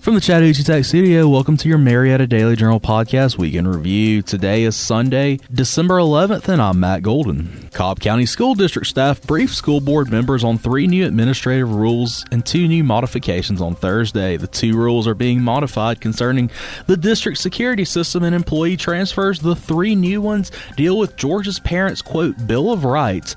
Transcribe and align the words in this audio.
From 0.00 0.14
the 0.14 0.20
Chattahoochee 0.22 0.62
Tech 0.62 0.86
Studio, 0.86 1.28
welcome 1.28 1.58
to 1.58 1.68
your 1.68 1.76
Marietta 1.76 2.26
Daily 2.26 2.56
Journal 2.56 2.80
Podcast 2.80 3.36
Weekend 3.36 3.68
Review. 3.68 4.22
Today 4.22 4.62
is 4.62 4.74
Sunday, 4.74 5.38
December 5.52 5.98
11th, 5.98 6.48
and 6.48 6.62
I'm 6.62 6.80
Matt 6.80 7.02
Golden. 7.02 7.68
Cobb 7.74 8.00
County 8.00 8.24
School 8.24 8.54
District 8.54 8.88
staff 8.88 9.20
briefed 9.20 9.54
school 9.54 9.78
board 9.78 10.10
members 10.10 10.42
on 10.42 10.56
three 10.56 10.86
new 10.86 11.06
administrative 11.06 11.74
rules 11.74 12.24
and 12.32 12.46
two 12.46 12.66
new 12.66 12.82
modifications 12.82 13.60
on 13.60 13.74
Thursday. 13.74 14.38
The 14.38 14.46
two 14.46 14.74
rules 14.74 15.06
are 15.06 15.14
being 15.14 15.42
modified 15.42 16.00
concerning 16.00 16.50
the 16.86 16.96
district 16.96 17.36
security 17.36 17.84
system 17.84 18.24
and 18.24 18.34
employee 18.34 18.78
transfers. 18.78 19.40
The 19.40 19.54
three 19.54 19.94
new 19.94 20.22
ones 20.22 20.50
deal 20.78 20.96
with 20.96 21.16
Georgia's 21.16 21.60
parents' 21.60 22.00
quote, 22.00 22.46
Bill 22.46 22.72
of 22.72 22.86
Rights 22.86 23.36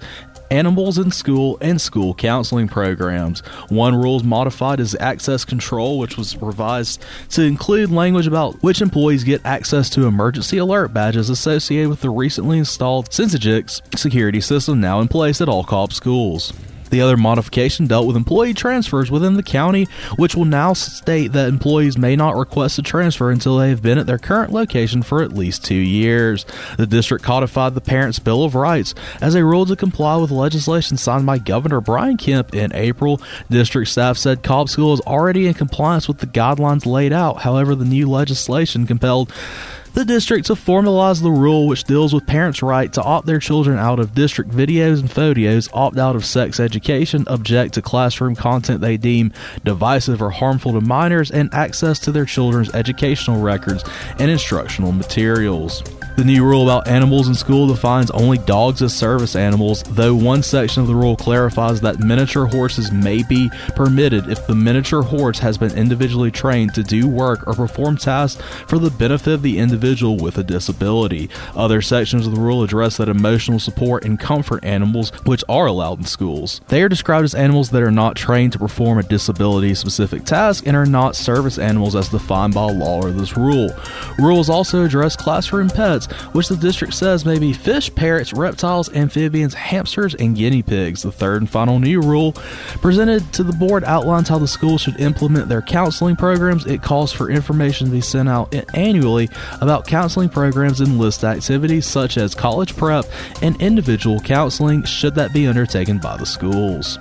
animals 0.53 0.99
in 0.99 1.11
school, 1.11 1.57
and 1.61 1.81
school 1.81 2.13
counseling 2.13 2.67
programs. 2.67 3.39
One 3.69 3.95
rule 3.95 4.17
is 4.17 4.23
modified 4.23 4.79
as 4.79 4.95
access 4.99 5.43
control, 5.43 5.97
which 5.97 6.15
was 6.15 6.37
revised 6.37 7.03
to 7.31 7.41
include 7.41 7.91
language 7.91 8.27
about 8.27 8.61
which 8.61 8.81
employees 8.81 9.23
get 9.23 9.43
access 9.45 9.89
to 9.91 10.05
emergency 10.05 10.59
alert 10.59 10.93
badges 10.93 11.31
associated 11.31 11.89
with 11.89 12.01
the 12.01 12.11
recently 12.11 12.59
installed 12.59 13.09
Centegix 13.09 13.81
security 13.97 14.41
system 14.41 14.79
now 14.79 15.01
in 15.01 15.07
place 15.07 15.41
at 15.41 15.49
all 15.49 15.63
Cobb 15.63 15.91
schools. 15.91 16.53
The 16.93 17.01
other 17.01 17.17
modification 17.17 17.87
dealt 17.87 18.05
with 18.05 18.15
employee 18.15 18.53
transfers 18.53 19.09
within 19.09 19.33
the 19.33 19.41
county, 19.41 19.85
which 20.15 20.35
will 20.35 20.45
now 20.45 20.73
state 20.73 21.31
that 21.31 21.49
employees 21.49 21.97
may 21.97 22.15
not 22.15 22.35
request 22.35 22.77
a 22.77 22.83
transfer 22.83 23.31
until 23.31 23.57
they 23.57 23.69
have 23.69 23.81
been 23.81 23.97
at 23.97 24.05
their 24.05 24.19
current 24.19 24.53
location 24.53 25.01
for 25.01 25.23
at 25.23 25.33
least 25.33 25.65
two 25.65 25.73
years. 25.73 26.45
The 26.77 26.85
district 26.85 27.23
codified 27.23 27.73
the 27.73 27.81
Parents' 27.81 28.19
Bill 28.19 28.43
of 28.43 28.53
Rights 28.53 28.93
as 29.21 29.33
a 29.33 29.43
rule 29.43 29.65
to 29.65 29.75
comply 29.75 30.17
with 30.17 30.29
legislation 30.29 30.97
signed 30.97 31.25
by 31.25 31.39
Governor 31.39 31.81
Brian 31.81 32.15
Kemp 32.15 32.53
in 32.53 32.71
April. 32.75 33.19
District 33.49 33.89
staff 33.89 34.15
said 34.15 34.43
Cobb 34.43 34.69
School 34.69 34.93
is 34.93 35.01
already 35.01 35.47
in 35.47 35.55
compliance 35.55 36.07
with 36.07 36.19
the 36.19 36.27
guidelines 36.27 36.85
laid 36.85 37.11
out. 37.11 37.41
However, 37.41 37.73
the 37.73 37.85
new 37.85 38.07
legislation 38.07 38.85
compelled 38.85 39.33
the 39.93 40.03
district 40.03 40.47
to 40.47 40.55
formalized 40.55 41.21
the 41.21 41.31
rule 41.31 41.67
which 41.67 41.83
deals 41.83 42.13
with 42.13 42.25
parents' 42.25 42.63
right 42.63 42.91
to 42.93 43.03
opt 43.03 43.27
their 43.27 43.39
children 43.39 43.77
out 43.77 43.99
of 43.99 44.15
district 44.15 44.49
videos 44.49 44.99
and 44.99 45.11
photos, 45.11 45.69
opt 45.71 45.97
out 45.97 46.15
of 46.15 46.25
sex 46.25 46.59
education, 46.59 47.23
object 47.27 47.75
to 47.75 47.81
classroom 47.81 48.35
content 48.35 48.81
they 48.81 48.97
deem 48.97 49.31
divisive 49.63 50.21
or 50.21 50.31
harmful 50.31 50.73
to 50.73 50.81
minors, 50.81 51.29
and 51.29 51.53
access 51.53 51.99
to 51.99 52.11
their 52.11 52.25
children's 52.25 52.73
educational 52.73 53.39
records 53.39 53.83
and 54.17 54.31
instructional 54.31 54.91
materials. 54.91 55.83
The 56.15 56.23
new 56.23 56.43
rule 56.43 56.63
about 56.63 56.87
animals 56.87 57.27
in 57.27 57.33
school 57.33 57.67
defines 57.67 58.11
only 58.11 58.37
dogs 58.39 58.83
as 58.83 58.95
service 58.95 59.35
animals, 59.35 59.81
though 59.83 60.13
one 60.13 60.43
section 60.43 60.81
of 60.81 60.87
the 60.87 60.95
rule 60.95 61.15
clarifies 61.15 61.81
that 61.81 61.99
miniature 61.99 62.45
horses 62.45 62.91
may 62.91 63.23
be 63.23 63.49
permitted 63.75 64.29
if 64.29 64.45
the 64.45 64.53
miniature 64.53 65.01
horse 65.01 65.39
has 65.39 65.57
been 65.57 65.75
individually 65.75 66.29
trained 66.29 66.75
to 66.75 66.83
do 66.83 67.07
work 67.07 67.47
or 67.47 67.53
perform 67.53 67.97
tasks 67.97 68.41
for 68.67 68.77
the 68.77 68.91
benefit 68.91 69.33
of 69.33 69.41
the 69.41 69.57
individual 69.57 69.82
with 69.83 70.37
a 70.37 70.43
disability. 70.43 71.29
Other 71.55 71.81
sections 71.81 72.25
of 72.25 72.33
the 72.33 72.39
rule 72.39 72.63
address 72.63 72.97
that 72.97 73.09
emotional 73.09 73.59
support 73.59 74.05
and 74.05 74.17
comfort 74.17 74.63
animals, 74.63 75.11
which 75.25 75.43
are 75.49 75.65
allowed 75.65 75.99
in 75.99 76.05
schools. 76.05 76.61
They 76.69 76.81
are 76.83 76.89
described 76.89 77.25
as 77.25 77.35
animals 77.35 77.69
that 77.71 77.83
are 77.83 77.91
not 77.91 78.15
trained 78.15 78.53
to 78.53 78.59
perform 78.59 78.97
a 78.97 79.03
disability 79.03 79.75
specific 79.75 80.23
task 80.23 80.65
and 80.65 80.77
are 80.77 80.85
not 80.85 81.17
service 81.17 81.57
animals 81.57 81.95
as 81.95 82.07
defined 82.07 82.53
by 82.53 82.71
law 82.71 83.01
or 83.01 83.11
this 83.11 83.35
rule. 83.35 83.69
Rules 84.17 84.49
also 84.49 84.85
address 84.85 85.17
classroom 85.17 85.69
pets 85.69 86.05
which 86.31 86.47
the 86.47 86.55
district 86.55 86.93
says 86.93 87.25
may 87.25 87.37
be 87.37 87.51
fish, 87.51 87.93
parrots, 87.93 88.33
reptiles, 88.33 88.93
amphibians, 88.93 89.53
hamsters, 89.53 90.15
and 90.15 90.35
guinea 90.35 90.63
pigs. 90.63 91.01
The 91.01 91.11
third 91.11 91.41
and 91.41 91.49
final 91.49 91.79
new 91.79 92.01
rule 92.01 92.33
presented 92.81 93.33
to 93.33 93.43
the 93.43 93.53
board 93.53 93.83
outlines 93.83 94.29
how 94.29 94.37
the 94.37 94.47
school 94.47 94.77
should 94.77 94.99
implement 94.99 95.49
their 95.49 95.61
counseling 95.61 96.15
programs. 96.15 96.65
It 96.65 96.81
calls 96.81 97.11
for 97.11 97.29
information 97.29 97.87
to 97.87 97.91
be 97.91 98.01
sent 98.01 98.29
out 98.29 98.53
annually 98.73 99.29
about 99.61 99.72
counseling 99.81 100.29
programs 100.29 100.79
and 100.79 100.99
list 100.99 101.23
activities 101.23 101.85
such 101.85 102.17
as 102.17 102.35
college 102.35 102.75
prep 102.77 103.05
and 103.41 103.59
individual 103.61 104.19
counseling, 104.19 104.83
should 104.83 105.15
that 105.15 105.33
be 105.33 105.47
undertaken 105.47 105.97
by 105.97 106.15
the 106.17 106.25
schools. 106.25 106.97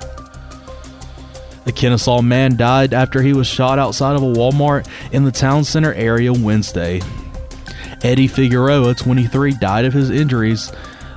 A 1.66 1.72
Kennesaw 1.72 2.22
man 2.22 2.56
died 2.56 2.92
after 2.92 3.22
he 3.22 3.32
was 3.32 3.46
shot 3.46 3.78
outside 3.78 4.16
of 4.16 4.22
a 4.22 4.32
Walmart 4.32 4.88
in 5.12 5.24
the 5.24 5.30
town 5.30 5.64
center 5.64 5.92
area 5.94 6.32
Wednesday. 6.32 7.00
Eddie 8.02 8.26
Figueroa, 8.26 8.94
23, 8.94 9.52
died 9.54 9.84
of 9.84 9.92
his 9.92 10.10
injuries. 10.10 10.72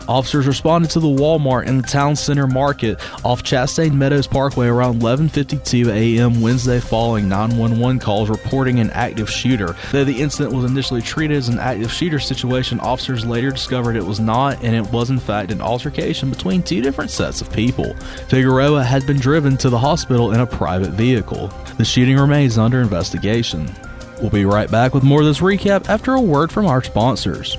Officers 0.07 0.45
responded 0.45 0.91
to 0.91 0.99
the 0.99 1.07
Walmart 1.07 1.65
in 1.65 1.77
the 1.77 1.87
town 1.87 2.15
center 2.15 2.47
market 2.47 2.99
off 3.25 3.43
Chastain 3.43 3.93
Meadows 3.93 4.27
Parkway 4.27 4.67
around 4.67 5.01
11:52 5.01 5.89
a.m. 5.89 6.41
Wednesday 6.41 6.79
following 6.79 7.27
911 7.27 7.99
calls 7.99 8.29
reporting 8.29 8.79
an 8.79 8.91
active 8.91 9.29
shooter. 9.29 9.75
Though 9.91 10.03
the 10.03 10.21
incident 10.21 10.53
was 10.53 10.69
initially 10.69 11.01
treated 11.01 11.37
as 11.37 11.49
an 11.49 11.59
active 11.59 11.91
shooter 11.91 12.19
situation, 12.19 12.79
officers 12.79 13.25
later 13.25 13.51
discovered 13.51 13.95
it 13.95 14.05
was 14.05 14.19
not 14.19 14.63
and 14.63 14.75
it 14.75 14.91
was 14.91 15.09
in 15.09 15.19
fact 15.19 15.51
an 15.51 15.61
altercation 15.61 16.29
between 16.29 16.61
two 16.61 16.81
different 16.81 17.11
sets 17.11 17.41
of 17.41 17.51
people. 17.51 17.95
Figueroa 18.29 18.83
had 18.83 19.07
been 19.07 19.19
driven 19.19 19.57
to 19.57 19.69
the 19.69 19.79
hospital 19.79 20.33
in 20.33 20.39
a 20.39 20.47
private 20.47 20.91
vehicle. 20.91 21.47
The 21.77 21.85
shooting 21.85 22.17
remains 22.17 22.57
under 22.57 22.81
investigation. 22.81 23.73
We'll 24.21 24.29
be 24.29 24.45
right 24.45 24.69
back 24.69 24.93
with 24.93 25.03
more 25.03 25.21
of 25.21 25.25
this 25.25 25.39
recap 25.39 25.89
after 25.89 26.13
a 26.13 26.21
word 26.21 26.51
from 26.51 26.67
our 26.67 26.83
sponsors. 26.83 27.57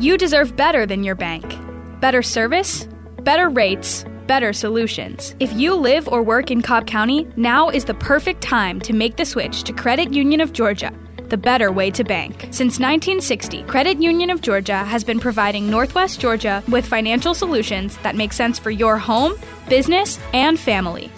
You 0.00 0.18
deserve 0.18 0.56
better 0.56 0.86
than 0.86 1.04
your 1.04 1.14
bank. 1.14 1.44
Better 2.00 2.20
service, 2.20 2.88
better 3.22 3.48
rates, 3.48 4.04
better 4.26 4.52
solutions. 4.52 5.36
If 5.38 5.52
you 5.52 5.74
live 5.74 6.08
or 6.08 6.22
work 6.22 6.50
in 6.50 6.62
Cobb 6.62 6.86
County, 6.88 7.28
now 7.36 7.68
is 7.68 7.84
the 7.84 7.94
perfect 7.94 8.42
time 8.42 8.80
to 8.80 8.92
make 8.92 9.16
the 9.16 9.24
switch 9.24 9.62
to 9.62 9.72
Credit 9.72 10.12
Union 10.12 10.40
of 10.40 10.52
Georgia 10.52 10.92
the 11.28 11.36
better 11.38 11.72
way 11.72 11.90
to 11.90 12.04
bank. 12.04 12.40
Since 12.50 12.78
1960, 12.78 13.62
Credit 13.64 14.00
Union 14.00 14.30
of 14.30 14.42
Georgia 14.42 14.84
has 14.84 15.02
been 15.02 15.18
providing 15.18 15.70
Northwest 15.70 16.20
Georgia 16.20 16.62
with 16.68 16.86
financial 16.86 17.34
solutions 17.34 17.96
that 17.98 18.14
make 18.14 18.32
sense 18.32 18.58
for 18.58 18.70
your 18.70 18.98
home, 18.98 19.34
business, 19.68 20.18
and 20.32 20.60
family. 20.60 21.10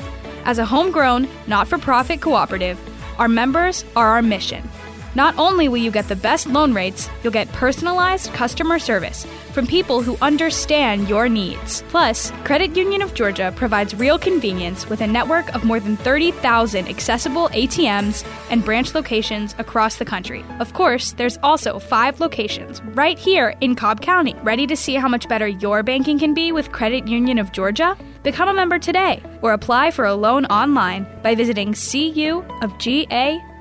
As 0.45 0.59
a 0.59 0.65
homegrown, 0.65 1.29
not 1.47 1.67
for 1.67 1.77
profit 1.77 2.21
cooperative, 2.21 2.79
our 3.19 3.29
members 3.29 3.85
are 3.97 4.09
our 4.09 4.23
mission. 4.23 4.69
Not 5.17 5.39
only 5.39 5.67
will 5.71 5.79
you 5.79 5.91
get 5.91 6.09
the 6.09 6.15
best 6.15 6.47
loan 6.47 6.75
rates, 6.75 7.09
you'll 7.23 7.33
get 7.33 7.51
personalized 7.53 8.35
customer 8.35 8.79
service 8.79 9.25
from 9.53 9.67
people 9.67 10.03
who 10.03 10.19
understand 10.21 11.09
your 11.09 11.27
needs. 11.27 11.83
Plus, 11.89 12.31
Credit 12.45 12.77
Union 12.77 13.01
of 13.01 13.15
Georgia 13.15 13.51
provides 13.57 13.95
real 13.95 14.19
convenience 14.19 14.87
with 14.91 15.01
a 15.01 15.07
network 15.07 15.55
of 15.55 15.65
more 15.65 15.81
than 15.81 15.97
30,000 15.97 16.87
accessible 16.87 17.49
ATMs 17.55 18.27
and 18.51 18.63
branch 18.63 18.95
locations 18.95 19.55
across 19.57 19.97
the 19.97 20.05
country. 20.05 20.45
Of 20.61 20.75
course, 20.75 21.13
there's 21.13 21.39
also 21.43 21.79
five 21.79 22.21
locations 22.21 22.83
right 22.93 23.19
here 23.19 23.57
in 23.63 23.75
Cobb 23.75 24.03
County. 24.03 24.35
Ready 24.43 24.67
to 24.67 24.77
see 24.77 24.97
how 24.97 25.09
much 25.09 25.31
better 25.31 25.49
your 25.49 25.83
banking 25.83 26.19
can 26.19 26.35
be 26.35 26.53
with 26.53 26.73
Credit 26.73 27.09
Union 27.09 27.39
of 27.39 27.53
Georgia? 27.53 27.97
Become 28.23 28.51
a 28.51 28.55
member 28.55 28.79
today 28.79 29.23
or 29.41 29.55
apply 29.55 29.93
for 29.93 30.05
a 30.05 30.15
loan 30.15 30.45
online 30.47 31.07
by 31.23 31.35
visiting 31.35 31.73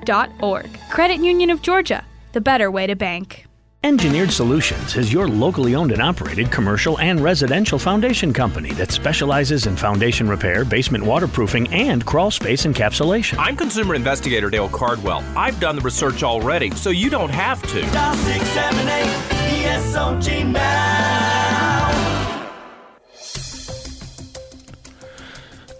cuofga.org. 0.06 0.78
Credit 0.90 1.18
Union 1.18 1.50
of 1.50 1.62
Georgia, 1.62 2.04
the 2.32 2.40
better 2.40 2.70
way 2.70 2.86
to 2.86 2.96
bank. 2.96 3.46
Engineered 3.84 4.32
Solutions 4.32 4.96
is 4.96 5.12
your 5.12 5.28
locally 5.28 5.76
owned 5.76 5.92
and 5.92 6.02
operated 6.02 6.50
commercial 6.50 6.98
and 6.98 7.20
residential 7.20 7.78
foundation 7.78 8.32
company 8.32 8.72
that 8.72 8.90
specializes 8.90 9.66
in 9.66 9.76
foundation 9.76 10.28
repair, 10.28 10.64
basement 10.64 11.04
waterproofing, 11.04 11.68
and 11.72 12.04
crawl 12.04 12.32
space 12.32 12.66
encapsulation. 12.66 13.38
I'm 13.38 13.56
consumer 13.56 13.94
investigator 13.94 14.50
Dale 14.50 14.68
Cardwell. 14.70 15.22
I've 15.36 15.60
done 15.60 15.76
the 15.76 15.82
research 15.82 16.24
already, 16.24 16.72
so 16.72 16.90
you 16.90 17.10
don't 17.10 17.30
have 17.30 17.62
to. 17.62 17.82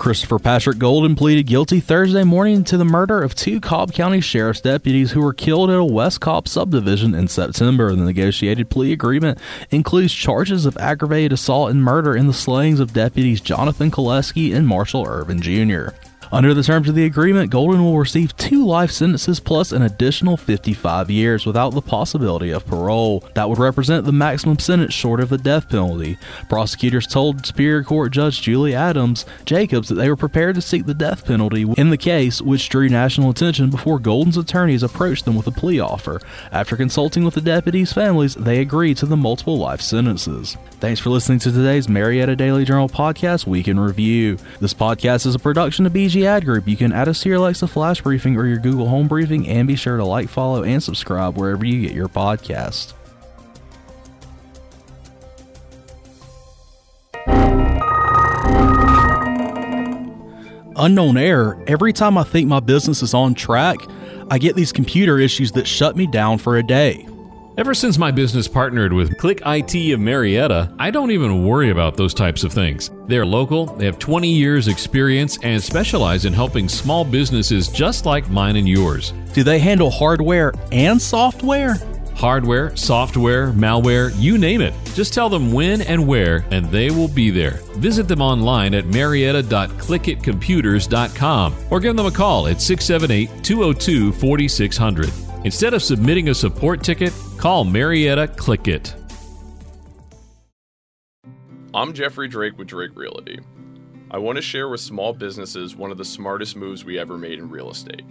Christopher 0.06 0.38
Patrick 0.38 0.78
Golden 0.78 1.16
pleaded 1.16 1.48
guilty 1.48 1.80
Thursday 1.80 2.22
morning 2.22 2.62
to 2.62 2.76
the 2.76 2.84
murder 2.84 3.24
of 3.24 3.34
two 3.34 3.60
Cobb 3.60 3.92
County 3.92 4.20
Sheriff's 4.20 4.60
deputies 4.60 5.10
who 5.10 5.20
were 5.20 5.32
killed 5.32 5.68
at 5.68 5.78
a 5.78 5.84
West 5.84 6.20
Cobb 6.20 6.46
subdivision 6.46 7.12
in 7.12 7.26
September. 7.26 7.90
The 7.90 8.04
negotiated 8.04 8.70
plea 8.70 8.92
agreement 8.92 9.40
includes 9.72 10.14
charges 10.14 10.64
of 10.64 10.76
aggravated 10.76 11.32
assault 11.32 11.72
and 11.72 11.82
murder 11.82 12.14
in 12.14 12.28
the 12.28 12.32
slayings 12.32 12.78
of 12.78 12.92
deputies 12.92 13.40
Jonathan 13.40 13.90
Koleski 13.90 14.54
and 14.54 14.68
Marshall 14.68 15.04
Ervin 15.08 15.40
Jr. 15.42 15.88
Under 16.32 16.54
the 16.54 16.62
terms 16.62 16.88
of 16.88 16.94
the 16.94 17.04
agreement, 17.04 17.50
Golden 17.50 17.84
will 17.84 17.98
receive 17.98 18.36
two 18.36 18.64
life 18.64 18.90
sentences 18.90 19.38
plus 19.40 19.72
an 19.72 19.82
additional 19.82 20.36
55 20.36 21.10
years 21.10 21.46
without 21.46 21.70
the 21.70 21.80
possibility 21.80 22.50
of 22.50 22.66
parole. 22.66 23.24
That 23.34 23.48
would 23.48 23.58
represent 23.58 24.04
the 24.04 24.12
maximum 24.12 24.58
sentence 24.58 24.92
short 24.92 25.20
of 25.20 25.28
the 25.28 25.38
death 25.38 25.68
penalty. 25.68 26.18
Prosecutors 26.48 27.06
told 27.06 27.46
Superior 27.46 27.84
Court 27.84 28.12
Judge 28.12 28.42
Julie 28.42 28.74
Adams 28.74 29.24
Jacobs 29.44 29.88
that 29.88 29.94
they 29.94 30.08
were 30.08 30.16
prepared 30.16 30.56
to 30.56 30.62
seek 30.62 30.86
the 30.86 30.94
death 30.94 31.24
penalty 31.24 31.62
in 31.76 31.90
the 31.90 31.96
case, 31.96 32.42
which 32.42 32.68
drew 32.68 32.88
national 32.88 33.30
attention 33.30 33.70
before 33.70 33.98
Golden's 33.98 34.36
attorneys 34.36 34.82
approached 34.82 35.24
them 35.24 35.36
with 35.36 35.46
a 35.46 35.52
plea 35.52 35.80
offer. 35.80 36.20
After 36.50 36.76
consulting 36.76 37.24
with 37.24 37.34
the 37.34 37.40
deputies' 37.40 37.92
families, 37.92 38.34
they 38.34 38.60
agreed 38.60 38.96
to 38.98 39.06
the 39.06 39.16
multiple 39.16 39.58
life 39.58 39.80
sentences. 39.80 40.56
Thanks 40.80 41.00
for 41.00 41.10
listening 41.10 41.38
to 41.40 41.52
today's 41.52 41.88
Marietta 41.88 42.36
Daily 42.36 42.64
Journal 42.64 42.88
podcast 42.88 43.46
Week 43.46 43.68
in 43.68 43.78
Review. 43.78 44.38
This 44.60 44.74
podcast 44.74 45.26
is 45.26 45.34
a 45.34 45.38
production 45.38 45.86
of 45.86 45.92
BG 45.92 46.15
Ad 46.24 46.44
Group. 46.44 46.68
You 46.68 46.76
can 46.76 46.92
add 46.92 47.08
us 47.08 47.20
to 47.22 47.28
your 47.28 47.38
Alexa 47.38 47.66
Flash 47.66 48.00
Briefing 48.00 48.36
or 48.36 48.46
your 48.46 48.58
Google 48.58 48.88
Home 48.88 49.08
Briefing, 49.08 49.48
and 49.48 49.66
be 49.66 49.74
sure 49.74 49.96
to 49.96 50.04
like, 50.04 50.28
follow, 50.28 50.62
and 50.62 50.80
subscribe 50.80 51.36
wherever 51.36 51.64
you 51.64 51.82
get 51.82 51.96
your 51.96 52.08
podcast. 52.08 52.94
Unknown 60.76 61.16
error. 61.16 61.60
Every 61.66 61.92
time 61.92 62.16
I 62.16 62.22
think 62.22 62.48
my 62.48 62.60
business 62.60 63.02
is 63.02 63.14
on 63.14 63.34
track, 63.34 63.78
I 64.30 64.38
get 64.38 64.54
these 64.54 64.72
computer 64.72 65.18
issues 65.18 65.52
that 65.52 65.66
shut 65.66 65.96
me 65.96 66.06
down 66.06 66.38
for 66.38 66.56
a 66.56 66.62
day. 66.62 67.08
Ever 67.56 67.72
since 67.72 67.96
my 67.96 68.10
business 68.10 68.46
partnered 68.46 68.92
with 68.92 69.16
Click 69.16 69.40
IT 69.46 69.94
of 69.94 69.98
Marietta, 69.98 70.70
I 70.78 70.90
don't 70.90 71.10
even 71.10 71.46
worry 71.46 71.70
about 71.70 71.96
those 71.96 72.12
types 72.12 72.44
of 72.44 72.52
things. 72.52 72.90
They're 73.06 73.24
local, 73.24 73.64
they 73.64 73.86
have 73.86 73.98
20 73.98 74.30
years 74.30 74.68
experience 74.68 75.38
and 75.42 75.62
specialize 75.62 76.26
in 76.26 76.34
helping 76.34 76.68
small 76.68 77.02
businesses 77.02 77.68
just 77.68 78.04
like 78.04 78.28
mine 78.28 78.56
and 78.56 78.68
yours. 78.68 79.14
Do 79.32 79.42
they 79.42 79.58
handle 79.58 79.90
hardware 79.90 80.52
and 80.70 81.00
software? 81.00 81.76
Hardware, 82.14 82.76
software, 82.76 83.52
malware, 83.52 84.12
you 84.18 84.36
name 84.36 84.60
it. 84.60 84.74
Just 84.92 85.14
tell 85.14 85.30
them 85.30 85.50
when 85.50 85.80
and 85.80 86.06
where, 86.06 86.44
and 86.50 86.66
they 86.66 86.90
will 86.90 87.08
be 87.08 87.30
there. 87.30 87.62
Visit 87.76 88.06
them 88.06 88.20
online 88.20 88.74
at 88.74 88.84
marietta.clickitcomputers.com 88.84 91.54
or 91.70 91.80
give 91.80 91.96
them 91.96 92.06
a 92.06 92.10
call 92.10 92.48
at 92.48 92.60
678 92.60 93.42
202 93.42 94.12
4600. 94.12 95.25
Instead 95.46 95.74
of 95.74 95.80
submitting 95.80 96.30
a 96.30 96.34
support 96.34 96.82
ticket, 96.82 97.12
call 97.36 97.64
Marietta 97.64 98.26
Clickit. 98.26 98.94
I'm 101.72 101.92
Jeffrey 101.92 102.26
Drake 102.26 102.58
with 102.58 102.66
Drake 102.66 102.96
Realty. 102.96 103.38
I 104.10 104.18
want 104.18 104.34
to 104.34 104.42
share 104.42 104.68
with 104.68 104.80
small 104.80 105.12
businesses 105.12 105.76
one 105.76 105.92
of 105.92 105.98
the 105.98 106.04
smartest 106.04 106.56
moves 106.56 106.84
we 106.84 106.98
ever 106.98 107.16
made 107.16 107.38
in 107.38 107.48
real 107.48 107.70
estate. 107.70 108.02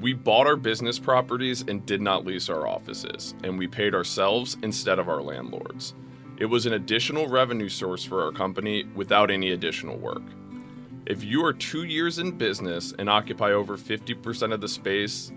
We 0.00 0.12
bought 0.12 0.48
our 0.48 0.56
business 0.56 0.98
properties 0.98 1.62
and 1.68 1.86
did 1.86 2.00
not 2.00 2.26
lease 2.26 2.48
our 2.48 2.66
offices, 2.66 3.36
and 3.44 3.56
we 3.56 3.68
paid 3.68 3.94
ourselves 3.94 4.56
instead 4.64 4.98
of 4.98 5.08
our 5.08 5.22
landlords. 5.22 5.94
It 6.36 6.46
was 6.46 6.66
an 6.66 6.72
additional 6.72 7.28
revenue 7.28 7.68
source 7.68 8.04
for 8.04 8.24
our 8.24 8.32
company 8.32 8.86
without 8.96 9.30
any 9.30 9.52
additional 9.52 9.98
work. 9.98 10.24
If 11.06 11.22
you 11.22 11.44
are 11.44 11.52
two 11.52 11.84
years 11.84 12.18
in 12.18 12.32
business 12.32 12.92
and 12.98 13.08
occupy 13.08 13.52
over 13.52 13.76
50% 13.76 14.52
of 14.52 14.60
the 14.60 14.68
space, 14.68 15.30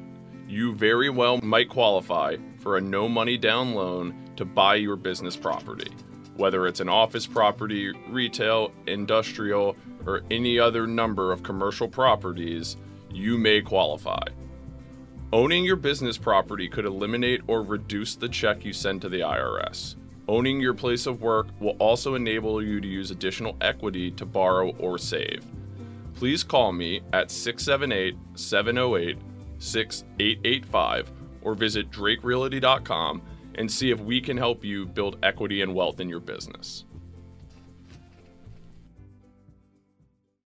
you 0.48 0.74
very 0.74 1.10
well 1.10 1.40
might 1.42 1.70
qualify 1.70 2.38
for 2.60 2.78
a 2.78 2.82
no 2.82 3.08
money 3.08 3.38
down 3.38 3.74
loan 3.74 4.14
to 4.36 4.46
buy 4.46 4.76
your 4.76 4.96
business 4.96 5.36
property. 5.36 5.92
Whether 6.36 6.66
it's 6.68 6.80
an 6.80 6.90
office 6.90 7.28
property, 7.28 7.92
retail, 8.10 8.72
industrial, 8.88 9.76
or 10.06 10.24
any 10.32 10.60
other 10.60 10.88
number 10.88 11.32
of 11.32 11.44
commercial 11.44 11.88
properties, 11.88 12.78
you 13.12 13.38
may 13.38 13.62
qualify. 13.62 14.24
Owning 15.32 15.66
your 15.66 15.76
business 15.76 16.18
property 16.18 16.68
could 16.68 16.86
eliminate 16.86 17.42
or 17.48 17.64
reduce 17.64 18.16
the 18.16 18.30
check 18.30 18.66
you 18.66 18.74
send 18.74 19.02
to 19.02 19.10
the 19.10 19.22
IRS. 19.22 19.96
Owning 20.28 20.60
your 20.60 20.74
place 20.74 21.06
of 21.06 21.22
work 21.22 21.48
will 21.60 21.76
also 21.80 22.16
enable 22.16 22.64
you 22.64 22.80
to 22.80 22.88
use 22.88 23.12
additional 23.12 23.58
equity 23.62 24.12
to 24.12 24.26
borrow 24.26 24.70
or 24.78 24.98
save. 24.98 25.46
Please 26.14 26.44
call 26.44 26.72
me 26.72 27.02
at 27.12 27.32
678 27.32 28.16
708 28.36 29.18
6885 29.64 31.12
or 31.42 31.56
visit 31.56 31.90
drakerealty.com 31.90 33.22
and 33.56 33.72
see 33.72 33.92
if 33.92 34.00
we 34.00 34.20
can 34.20 34.38
help 34.38 34.64
you 34.64 34.86
build 34.86 35.18
equity 35.24 35.62
and 35.62 35.74
wealth 35.74 36.00
in 36.00 36.10
your 36.10 36.20
business. 36.20 36.86